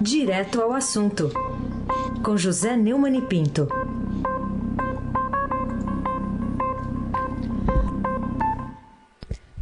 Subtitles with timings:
[0.00, 1.30] Direto ao assunto,
[2.24, 3.68] com José Neumann e Pinto.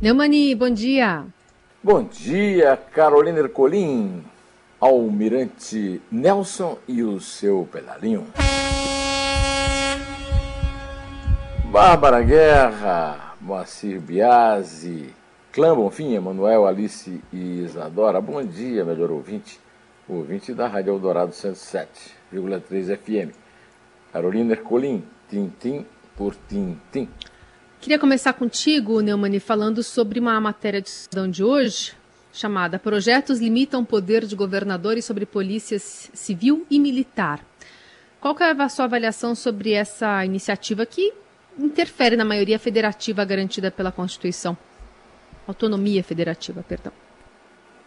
[0.00, 1.27] Neumani, bom dia.
[1.82, 4.22] Bom dia, Carolina Ercolim,
[4.80, 8.29] Almirante Nelson e o seu pedalinho.
[11.64, 15.12] Bárbara Guerra, Moacir Biasi,
[15.50, 18.20] Clã Bonfim, Emanuel, Alice e Isadora.
[18.20, 19.58] Bom dia, melhor ouvinte.
[20.08, 23.35] Ouvinte da Rádio Eldorado 107,3 FM.
[24.11, 25.84] Carolina Ercolim, tintim
[26.17, 27.07] por tintim.
[27.79, 31.93] Queria começar contigo, Neumani, falando sobre uma matéria de cidadão de hoje,
[32.33, 37.45] chamada Projetos limitam poder de governadores sobre polícia civil e militar.
[38.19, 41.12] Qual é a sua avaliação sobre essa iniciativa que
[41.59, 44.56] interfere na maioria federativa garantida pela Constituição?
[45.47, 47.08] Autonomia federativa, perdão.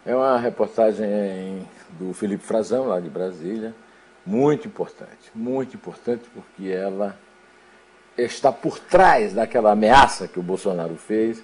[0.04, 3.72] É uma reportagem do Felipe Frazão, lá de Brasília,
[4.26, 7.16] muito importante, muito importante porque ela
[8.18, 11.40] está por trás daquela ameaça que o Bolsonaro fez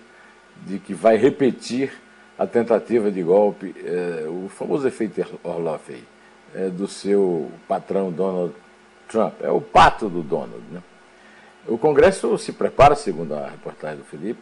[0.67, 1.93] de que vai repetir
[2.37, 6.05] a tentativa de golpe, é, o famoso efeito Orloff aí,
[6.53, 8.55] é, do seu patrão Donald
[9.09, 9.35] Trump.
[9.41, 10.63] É o pato do Donald.
[10.73, 10.83] Né?
[11.69, 14.41] O Congresso se prepara, segundo a reportagem do Felipe,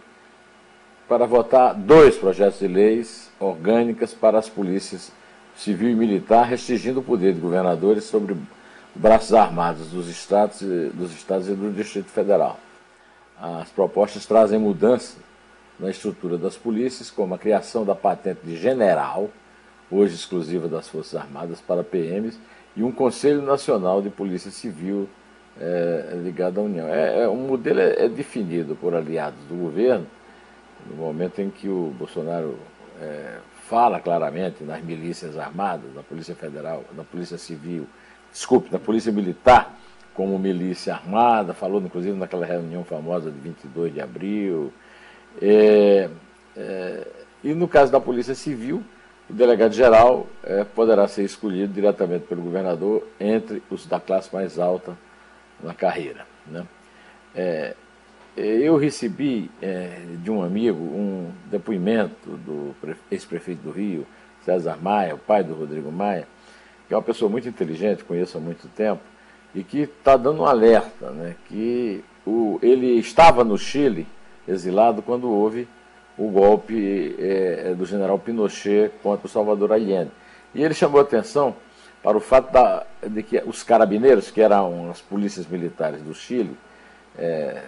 [1.08, 5.12] para votar dois projetos de leis orgânicas para as polícias
[5.56, 8.36] civil e militar, restringindo o poder de governadores sobre
[8.94, 12.58] braços armados dos estados, dos estados e do Distrito Federal.
[13.40, 15.16] As propostas trazem mudanças
[15.78, 19.30] na estrutura das polícias, como a criação da patente de general,
[19.90, 22.38] hoje exclusiva das Forças Armadas para PMs,
[22.74, 25.08] e um Conselho Nacional de Polícia Civil
[25.58, 26.88] é, ligado à União.
[26.88, 30.06] É, é, um modelo é, é definido por aliados do governo,
[30.90, 32.58] no momento em que o Bolsonaro
[33.00, 37.86] é, fala claramente nas milícias armadas, na Polícia Federal, na Polícia Civil,
[38.32, 39.76] desculpe, na Polícia Militar,
[40.14, 44.72] como milícia armada, falou inclusive naquela reunião famosa de 22 de abril.
[45.42, 46.08] É,
[46.56, 47.06] é,
[47.44, 48.82] e no caso da Polícia Civil,
[49.28, 54.96] o delegado-geral é, poderá ser escolhido diretamente pelo governador entre os da classe mais alta
[55.62, 56.26] na carreira.
[56.46, 56.64] Né?
[58.36, 62.74] É, eu recebi é, de um amigo um depoimento do
[63.10, 64.06] ex-prefeito do Rio,
[64.44, 66.28] César Maia, o pai do Rodrigo Maia,
[66.86, 69.00] que é uma pessoa muito inteligente, conheço há muito tempo,
[69.54, 74.06] e que está dando um alerta, né, que o, ele estava no Chile,
[74.46, 75.66] exilado, quando houve
[76.18, 80.10] o golpe é, do general Pinochet contra o Salvador Allende.
[80.54, 81.56] E ele chamou atenção
[82.02, 86.56] para o fato da, de que os carabineiros, que eram as polícias militares do Chile,
[87.18, 87.62] é,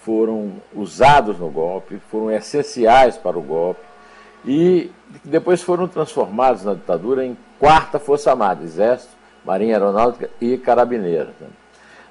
[0.00, 3.80] foram usados no golpe, foram essenciais para o golpe
[4.44, 4.90] e
[5.24, 9.12] depois foram transformados na ditadura em quarta força armada, exército,
[9.44, 11.34] marinha aeronáutica e carabineiros.
[11.40, 11.48] Né?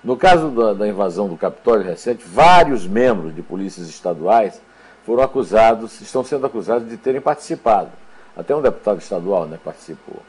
[0.03, 4.61] No caso da, da, invasão do Capitólio recente, vários membros de polícias estaduais
[5.03, 7.89] foram acusados, estão sendo acusados de terem participado.
[8.37, 10.21] Até um deputado estadual né, participou.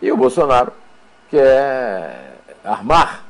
[0.00, 0.72] E o Bolsonaro
[1.30, 3.24] quer armar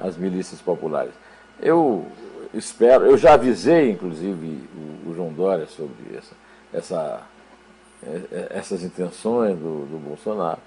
[0.00, 1.12] as milícias populares.
[1.60, 2.06] Eu
[2.54, 6.34] espero, eu já avisei, inclusive, o, o João Dória sobre essa,
[6.72, 7.22] essa,
[8.02, 10.60] é, é, essas intenções do, do Bolsonaro.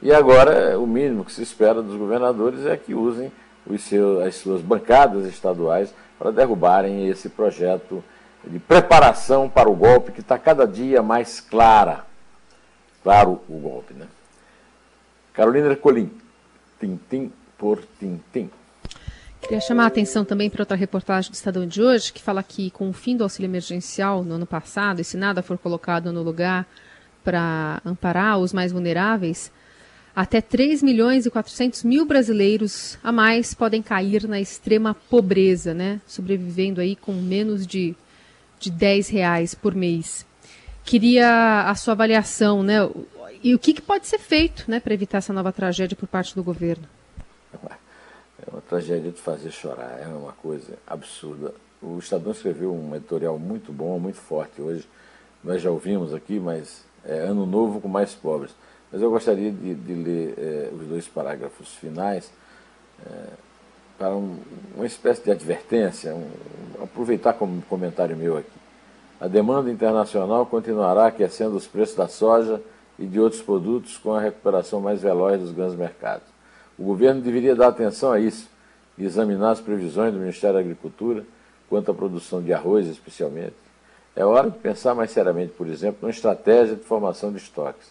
[0.00, 3.30] E agora, o mínimo que se espera dos governadores é que usem
[3.78, 8.02] seus, as suas bancadas estaduais para derrubarem esse projeto
[8.44, 12.04] de preparação para o golpe que está cada dia mais clara.
[13.02, 14.06] Claro o golpe, né?
[15.32, 16.10] Carolina Ercolim,
[16.78, 18.50] tintim por tintim.
[19.42, 22.70] Queria chamar a atenção também para outra reportagem do Estadão de hoje, que fala que
[22.70, 26.22] com o fim do auxílio emergencial no ano passado, e se nada for colocado no
[26.22, 26.66] lugar
[27.24, 29.50] para amparar os mais vulneráveis,
[30.14, 36.00] até 3 milhões e 400 mil brasileiros a mais podem cair na extrema pobreza, né?
[36.06, 37.96] sobrevivendo aí com menos de,
[38.60, 40.24] de 10 reais por mês.
[40.84, 42.88] Queria a sua avaliação, né?
[43.42, 46.34] E o que, que pode ser feito né, para evitar essa nova tragédia por parte
[46.34, 46.84] do governo?
[48.46, 51.54] É uma tragédia de fazer chorar, é uma coisa absurda.
[51.80, 54.88] O Estadão escreveu um editorial muito bom, muito forte hoje.
[55.42, 58.54] Nós já ouvimos aqui, mas é ano novo com mais pobres.
[58.90, 62.30] Mas eu gostaria de, de ler é, os dois parágrafos finais
[63.06, 63.28] é,
[63.96, 64.38] para um,
[64.74, 66.28] uma espécie de advertência, um,
[66.82, 68.50] aproveitar como comentário meu aqui.
[69.20, 72.60] A demanda internacional continuará aquecendo os preços da soja
[72.98, 76.31] e de outros produtos com a recuperação mais veloz dos grandes mercados.
[76.78, 78.48] O governo deveria dar atenção a isso
[78.96, 81.24] e examinar as previsões do Ministério da Agricultura
[81.68, 83.54] quanto à produção de arroz, especialmente.
[84.14, 87.90] É hora de pensar mais seriamente, por exemplo, numa estratégia de formação de estoques.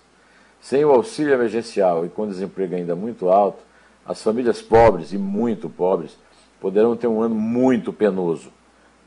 [0.62, 3.60] Sem o auxílio emergencial e com desemprego ainda muito alto,
[4.06, 6.16] as famílias pobres e muito pobres
[6.60, 8.51] poderão ter um ano muito penoso.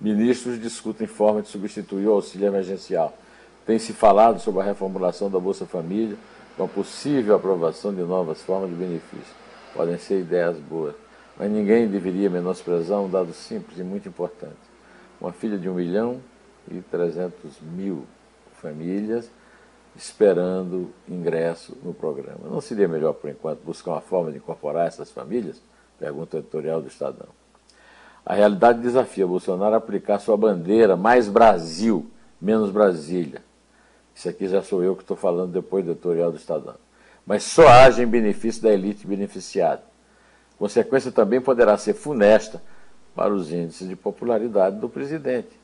[0.00, 3.17] Ministros discutem forma de substituir o auxílio emergencial.
[3.65, 6.17] Tem se falado sobre a reformulação da Bolsa Família,
[6.56, 9.44] com a possível aprovação de novas formas de benefício.
[9.75, 10.94] Podem ser ideias boas,
[11.37, 14.55] mas ninguém deveria menosprezar um dado simples e muito importante.
[15.21, 16.21] Uma filha de 1 milhão
[16.71, 18.06] e 300 mil
[18.61, 19.29] famílias
[19.97, 22.49] esperando ingresso no programa.
[22.49, 25.61] Não seria melhor, por enquanto, buscar uma forma de incorporar essas famílias?
[25.99, 27.29] Pergunta editorial do Estadão.
[28.26, 32.11] A realidade desafia Bolsonaro a aplicar sua bandeira mais Brasil,
[32.41, 33.43] menos Brasília.
[34.15, 36.76] Isso aqui já sou eu que estou falando depois do editorial do Estadão.
[37.26, 39.82] Mas só age em benefício da elite beneficiada.
[40.59, 42.62] Consequência também poderá ser funesta
[43.15, 45.59] para os índices de popularidade do presidente.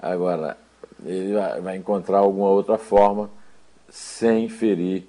[0.00, 0.56] Agora,
[1.04, 3.30] ele vai encontrar alguma outra forma
[3.88, 5.06] sem ferir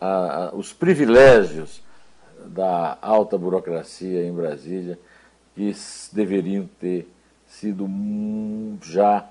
[0.00, 0.06] a,
[0.46, 1.82] a, os privilégios
[2.46, 4.98] da alta burocracia em Brasília,
[5.54, 5.74] que
[6.12, 7.08] deveriam ter
[7.46, 7.88] sido
[8.82, 9.28] já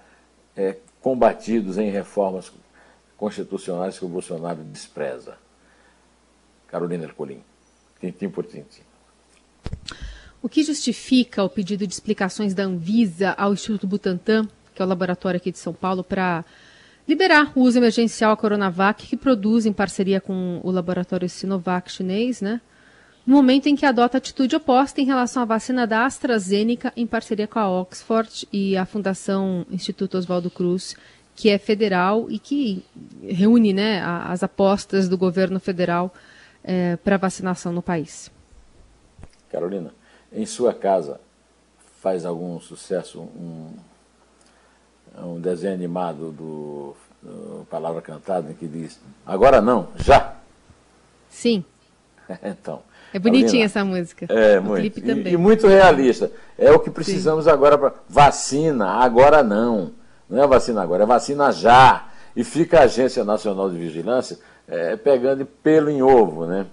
[0.55, 2.51] é, combatidos em reformas
[3.17, 5.42] constitucionais que o Bolsonaro despreza.
[6.73, 7.39] Carolina Ercolim,
[8.01, 8.81] tintim por tintim.
[10.41, 14.87] O que justifica o pedido de explicações da Anvisa ao Instituto Butantan, que é o
[14.87, 16.43] laboratório aqui de São Paulo, para
[17.07, 22.41] liberar o uso emergencial à Coronavac, que produz em parceria com o laboratório Sinovac chinês,
[22.41, 22.59] né?
[23.23, 27.47] No momento em que adota atitude oposta em relação à vacina da AstraZeneca, em parceria
[27.47, 30.95] com a Oxford e a Fundação Instituto Oswaldo Cruz,
[31.35, 32.83] que é federal e que
[33.21, 36.11] reúne né, as apostas do governo federal
[36.63, 38.31] é, para vacinação no país.
[39.51, 39.93] Carolina,
[40.31, 41.19] em sua casa
[42.01, 43.71] faz algum sucesso um,
[45.17, 50.35] um desenho animado do, do Palavra Cantada em que diz agora não, já?
[51.29, 51.63] Sim.
[52.43, 52.81] então.
[53.13, 54.25] É bonitinha essa música.
[54.27, 54.99] É, o muito.
[54.99, 56.31] E, e, muito realista.
[56.57, 57.51] É o que precisamos Sim.
[57.51, 57.93] agora para.
[58.09, 59.91] Vacina, agora não.
[60.27, 62.07] Não é vacina agora, é vacina já.
[62.35, 66.65] E fica a Agência Nacional de Vigilância é, pegando pelo em ovo, né?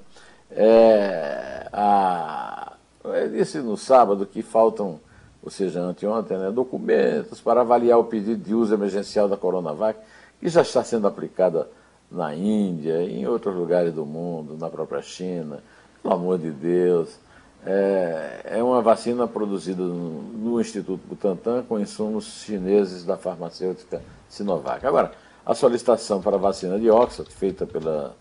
[0.50, 2.72] É, a,
[3.04, 5.00] eu disse no sábado que faltam,
[5.42, 9.98] ou seja, anteontem, né, documentos para avaliar o pedido de uso emergencial da Coronavac,
[10.40, 11.69] que já está sendo aplicada
[12.10, 15.60] na Índia, em outros lugares do mundo, na própria China.
[16.02, 17.19] Pelo amor de Deus.
[17.64, 24.84] É, é uma vacina produzida no, no Instituto Butantan com insumos chineses da farmacêutica Sinovac.
[24.87, 25.12] Agora,
[25.44, 28.14] a solicitação para a vacina de Oxford, feita pela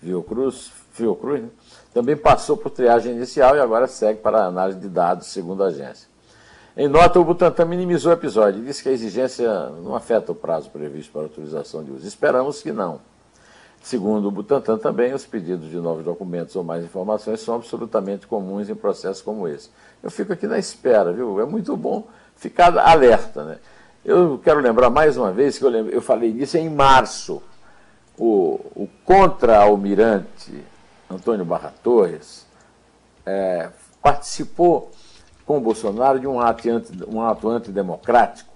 [0.00, 1.48] Fiocruz, Fiocruz né,
[1.92, 6.08] também passou por triagem inicial e agora segue para análise de dados, segundo a agência.
[6.76, 10.34] Em nota, o Butantan minimizou o episódio e disse que a exigência não afeta o
[10.34, 12.06] prazo previsto para autorização de uso.
[12.06, 13.00] Esperamos que não.
[13.82, 18.68] Segundo o Butantan, também os pedidos de novos documentos ou mais informações são absolutamente comuns
[18.68, 19.70] em processos como esse.
[20.02, 21.40] Eu fico aqui na espera, viu?
[21.40, 22.06] É muito bom
[22.36, 23.44] ficar alerta.
[23.44, 23.58] Né?
[24.08, 27.42] Eu quero lembrar mais uma vez que eu, lembro, eu falei disso em março.
[28.16, 30.64] O, o contra-almirante
[31.10, 32.46] Antônio Barra Torres
[33.26, 33.68] é,
[34.02, 34.90] participou
[35.44, 38.50] com o Bolsonaro de um ato, anti, um ato antidemocrático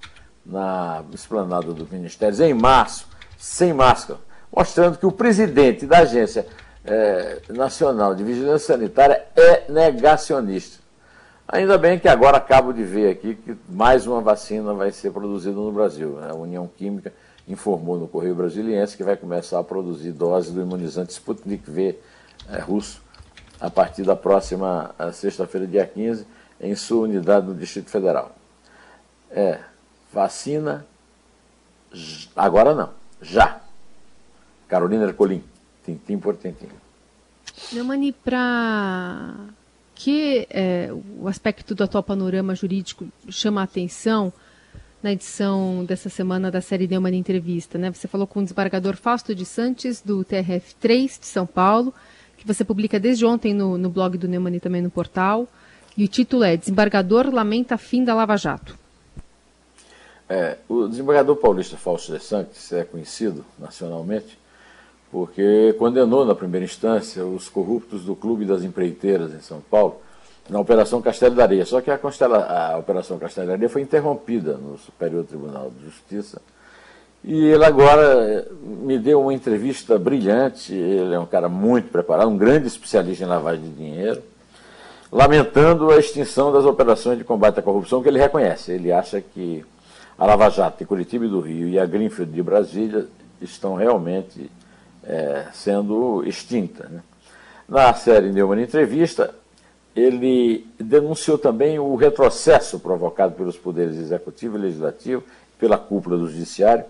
[0.45, 3.07] na esplanada dos ministérios em março,
[3.37, 4.19] sem máscara
[4.51, 6.47] mostrando que o presidente da Agência
[6.83, 10.82] é, Nacional de Vigilância Sanitária é negacionista.
[11.49, 15.55] Ainda bem que agora acabo de ver aqui que mais uma vacina vai ser produzida
[15.55, 16.19] no Brasil.
[16.23, 17.13] A União Química
[17.47, 21.99] informou no Correio Brasiliense que vai começar a produzir doses do imunizante Sputnik V
[22.49, 23.03] é, russo
[23.61, 26.27] a partir da próxima sexta-feira, dia 15,
[26.61, 28.35] em sua unidade no Distrito Federal.
[29.31, 29.61] É,
[30.13, 30.85] vacina,
[32.35, 33.61] agora não, já.
[34.67, 35.45] Carolina Ercolim,
[35.85, 36.69] tintim por tintim.
[37.73, 39.33] Neumani, para
[40.03, 40.91] que é,
[41.21, 44.33] o aspecto do atual panorama jurídico chama a atenção
[45.01, 47.93] na edição dessa semana da série Neumann Entrevista, né?
[47.93, 51.95] Você falou com o desembargador Fausto de Santos, do TRF3 de São Paulo,
[52.37, 55.47] que você publica desde ontem no, no blog do Neumann e também no portal.
[55.97, 58.77] E o título é Desembargador lamenta fim da Lava Jato.
[60.29, 64.37] É, o desembargador paulista Fausto de Santos é conhecido nacionalmente
[65.13, 70.01] porque condenou na primeira instância os corruptos do Clube das Empreiteiras em São Paulo
[70.49, 71.67] na Operação Castelo da Areia.
[71.67, 76.41] Só que a, a Operação Castelo da Areia foi interrompida no Superior Tribunal de Justiça.
[77.23, 80.75] E ele agora eh, me deu uma entrevista brilhante.
[80.75, 84.23] Ele é um cara muito preparado, um grande especialista em lavagem de dinheiro,
[85.13, 88.73] lamentando a extinção das operações de combate à corrupção que ele reconhece.
[88.73, 89.63] Ele acha que
[90.19, 93.07] a Lava Jato de Curitiba e do Rio e a Greenfield de Brasília
[93.41, 94.51] estão realmente
[95.05, 96.89] é, sendo extinta.
[96.89, 97.03] Né?
[97.69, 99.35] Na série Neumann Entrevista,
[99.95, 105.23] ele denunciou também o retrocesso provocado pelos poderes executivo e legislativo,
[105.59, 106.85] pela cúpula do judiciário,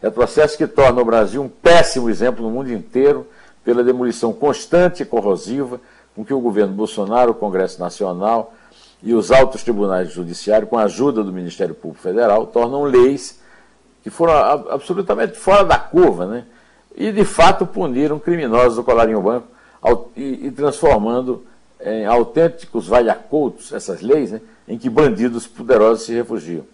[0.00, 3.26] retrocesso que torna o Brasil um péssimo exemplo no mundo inteiro
[3.64, 5.80] pela demolição constante e corrosiva
[6.14, 8.54] com que o governo Bolsonaro, o Congresso Nacional
[9.02, 13.40] e os altos tribunais judiciários, com a ajuda do Ministério Público Federal, tornam leis
[14.02, 14.34] que foram
[14.70, 16.44] absolutamente fora da curva, né?
[16.94, 19.48] E de fato puniram criminosos do colarinho branco
[20.16, 21.44] e, e transformando
[21.80, 26.64] em autênticos vaiacoutos essas leis né, em que bandidos poderosos se refugiam.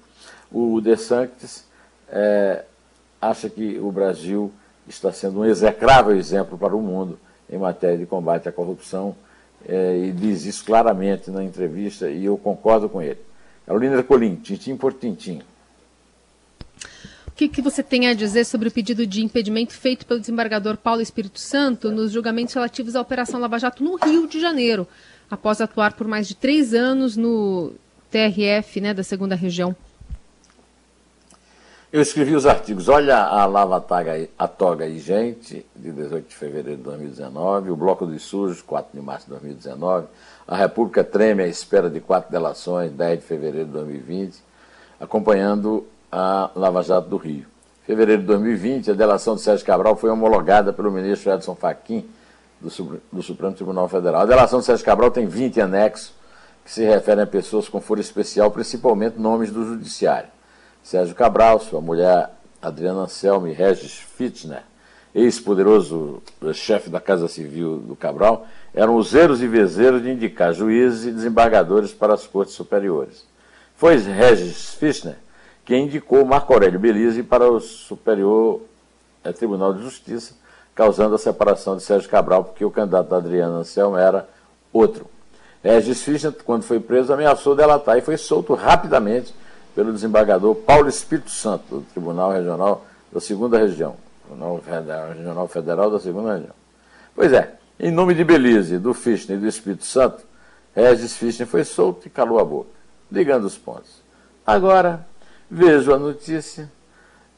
[0.52, 1.64] O De Sanctis
[2.08, 2.64] é,
[3.20, 4.52] acha que o Brasil
[4.86, 9.16] está sendo um execrável exemplo para o mundo em matéria de combate à corrupção
[9.66, 13.18] é, e diz isso claramente na entrevista e eu concordo com ele.
[13.66, 15.42] Carolina Colim, tintim por tintim
[17.34, 21.00] que, que você tem a dizer sobre o pedido de impedimento feito pelo desembargador Paulo
[21.00, 24.86] Espírito Santo nos julgamentos relativos à Operação Lava Jato no Rio de Janeiro,
[25.30, 27.72] após atuar por mais de três anos no
[28.10, 29.74] TRF né, da segunda região?
[31.92, 36.36] Eu escrevi os artigos Olha a Lava Taga, a Toga e Gente, de 18 de
[36.36, 40.06] fevereiro de 2019, o Bloco dos Sujos, 4 de março de 2019,
[40.46, 44.38] a República treme à espera de quatro delações, 10 de fevereiro de 2020,
[45.00, 47.46] acompanhando a Lava Jato do Rio.
[47.82, 52.08] Em fevereiro de 2020, a delação de Sérgio Cabral foi homologada pelo ministro Edson Fachin,
[52.60, 54.22] do, Supremo Tribunal Federal.
[54.22, 56.12] A delação de Sérgio Cabral tem 20 anexos
[56.64, 60.28] que se referem a pessoas com foro especial, principalmente nomes do Judiciário.
[60.82, 64.62] Sérgio Cabral, sua mulher Adriana Anselmi Regis Fitner,
[65.14, 71.06] ex-poderoso chefe da Casa Civil do Cabral, eram os zeros e vezeiros de indicar juízes
[71.06, 73.24] e desembargadores para as cortes superiores.
[73.74, 75.16] Foi Regis Fitner
[75.64, 78.62] quem indicou Marco Aurélio Belize para o Superior
[79.22, 80.34] é, Tribunal de Justiça,
[80.74, 84.28] causando a separação de Sérgio Cabral, porque o candidato Adriano Anselmo era
[84.72, 85.06] outro.
[85.62, 89.34] Regis Fischer, quando foi preso, ameaçou delatar e foi solto rapidamente
[89.74, 94.62] pelo desembargador Paulo Espírito Santo, do Tribunal Regional da Segunda Região, Tribunal
[95.14, 96.54] Regional Federal da Segunda Região.
[97.14, 100.22] Pois é, em nome de Belize, do Fischer e do Espírito Santo,
[100.74, 102.70] Regis Fischer foi solto e calou a boca,
[103.10, 104.00] ligando os pontos.
[104.46, 105.06] Agora,
[105.50, 106.70] Vejo a notícia,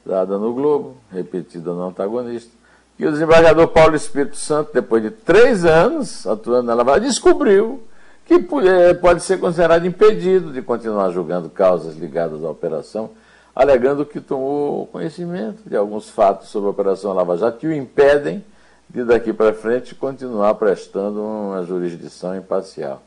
[0.04, 2.52] dada no Globo, repetida no antagonista,
[2.98, 7.82] que o desembargador Paulo Espírito Santo, depois de três anos atuando na Lava descobriu
[8.26, 8.34] que
[8.68, 13.10] é, pode ser considerado impedido de continuar julgando causas ligadas à operação,
[13.54, 18.44] alegando que tomou conhecimento de alguns fatos sobre a Operação Lava Jato que o impedem
[18.90, 23.02] de daqui para frente continuar prestando uma jurisdição imparcial.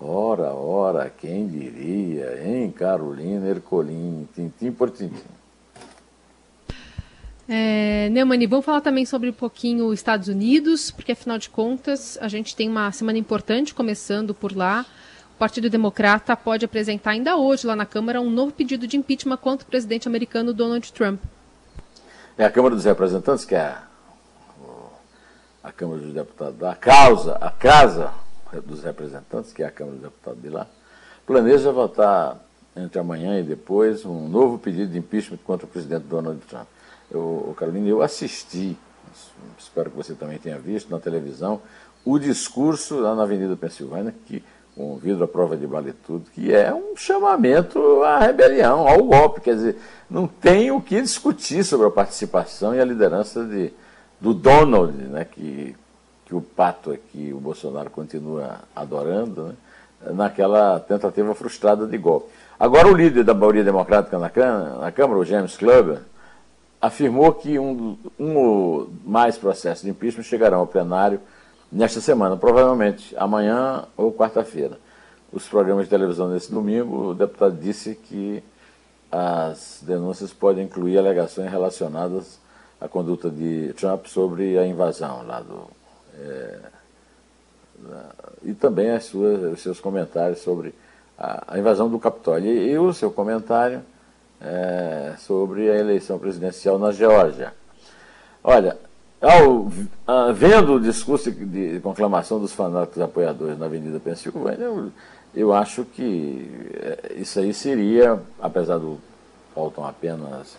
[0.00, 5.22] Ora, ora, quem diria, hein, Carolina Ercolim, tintim por tintim.
[7.48, 12.18] É, Neumani, vamos falar também sobre um pouquinho os Estados Unidos, porque afinal de contas
[12.20, 14.84] a gente tem uma semana importante começando por lá.
[15.34, 19.36] O Partido Democrata pode apresentar ainda hoje lá na Câmara um novo pedido de impeachment
[19.36, 21.20] contra o presidente americano Donald Trump.
[22.36, 23.82] É a Câmara dos Representantes, que é a,
[25.62, 28.23] a Câmara dos Deputados, a causa, a casa
[28.64, 30.66] dos Representantes, que é a Câmara dos Deputados de lá,
[31.26, 32.40] planeja votar
[32.76, 36.66] entre amanhã e depois um novo pedido de impeachment contra o presidente Donald Trump.
[37.10, 38.76] Eu, Carolina, eu assisti,
[39.58, 41.60] espero que você também tenha visto na televisão,
[42.04, 44.42] o discurso lá na Avenida Pensilvânia, que
[44.74, 49.40] com vidro à prova de bala tudo, que é um chamamento à rebelião, ao golpe.
[49.40, 49.76] Quer dizer,
[50.10, 53.72] não tem o que discutir sobre a participação e a liderança de,
[54.20, 55.76] do Donald, né, que
[56.34, 59.54] que o pato aqui, o Bolsonaro continua adorando, né,
[60.12, 62.28] naquela tentativa frustrada de golpe.
[62.58, 64.30] Agora, o líder da maioria democrática na,
[64.80, 66.00] na Câmara, o James Clubber,
[66.82, 71.20] afirmou que um, um ou mais processos de impeachment chegarão ao plenário
[71.70, 74.78] nesta semana, provavelmente amanhã ou quarta-feira.
[75.32, 78.42] Os programas de televisão nesse domingo, o deputado disse que
[79.10, 82.38] as denúncias podem incluir alegações relacionadas
[82.80, 85.68] à conduta de Trump sobre a invasão lá do
[86.20, 86.58] é,
[88.42, 90.74] e também as suas, os seus comentários sobre
[91.18, 92.50] a, a invasão do Capitólio.
[92.50, 93.82] E, e, o seu comentário
[94.40, 97.52] é, sobre a eleição presidencial na Geórgia.
[98.42, 98.76] Olha,
[99.20, 99.70] ao,
[100.06, 104.92] a, vendo o discurso de, de conclamação dos fanáticos apoiadores na Avenida Pensilvânia, eu,
[105.34, 108.98] eu acho que é, isso aí seria, apesar do
[109.54, 110.56] faltam apenas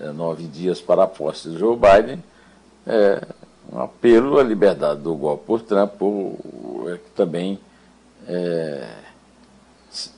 [0.00, 2.22] é, nove dias para a posse de Joe Biden,
[2.86, 3.20] é,
[3.80, 6.36] apelo à liberdade do golpe por Trump, por,
[6.88, 7.58] é, também
[8.26, 8.88] é,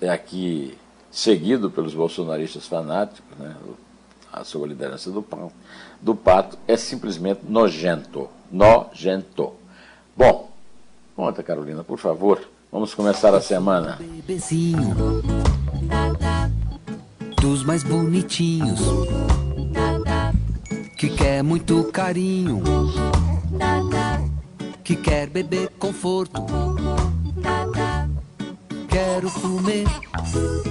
[0.01, 0.77] é, aqui
[1.11, 3.55] seguido pelos bolsonaristas fanáticos, né,
[4.33, 5.25] a liderança do,
[6.01, 8.29] do pato, é simplesmente nojento.
[8.51, 9.53] Nojento.
[10.17, 10.51] Bom,
[11.17, 12.41] conta, Carolina, por favor.
[12.71, 13.97] Vamos começar a semana.
[13.99, 14.95] Bebezinho,
[17.41, 18.81] dos mais bonitinhos,
[20.99, 22.63] que quer muito carinho,
[24.89, 26.45] que quer beber conforto.
[28.89, 29.87] Quero comer,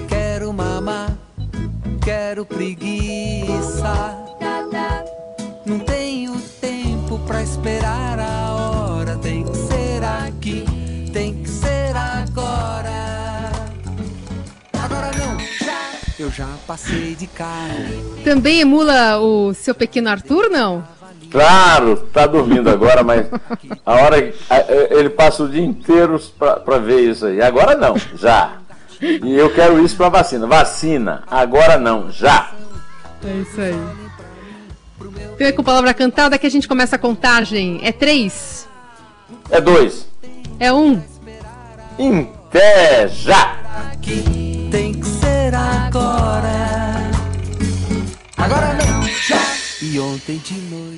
[0.07, 1.17] quero mamar,
[2.03, 4.25] quero preguiça.
[5.65, 10.65] Não tenho tempo pra esperar a hora, tem que ser aqui,
[11.13, 13.51] tem que ser agora.
[14.74, 18.24] Agora não, já, eu já passei de carro.
[18.24, 20.97] Também emula o seu pequeno Arthur, não?
[21.31, 23.27] Claro, tá dormindo agora, mas
[23.86, 24.34] a hora
[24.89, 27.41] ele passa o dia inteiro para ver isso aí.
[27.41, 28.57] Agora não, já.
[29.01, 30.48] E eu quero isso para vacina.
[30.48, 32.51] Vacina, agora não, já.
[33.24, 33.75] É isso aí.
[35.36, 37.79] Então, com palavra cantada que a gente começa a contagem.
[37.84, 38.67] É três?
[39.51, 40.07] É dois.
[40.60, 41.01] É um?
[42.50, 43.55] Até já!
[44.72, 47.12] Tem que ser agora.
[48.38, 49.41] Agora não, já.
[49.81, 50.97] E ontem de noite.